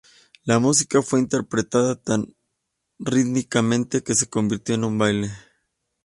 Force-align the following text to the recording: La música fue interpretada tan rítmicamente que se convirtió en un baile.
La 0.45 0.57
música 0.57 1.03
fue 1.03 1.19
interpretada 1.19 1.95
tan 1.95 2.35
rítmicamente 2.97 4.01
que 4.01 4.15
se 4.15 4.27
convirtió 4.31 4.73
en 4.73 4.83
un 4.85 4.97
baile. 4.97 5.29